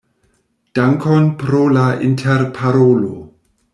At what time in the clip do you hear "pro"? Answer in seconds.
1.43-1.61